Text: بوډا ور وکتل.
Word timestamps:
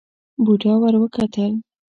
بوډا 0.43 0.73
ور 0.81 0.95
وکتل. 1.01 1.51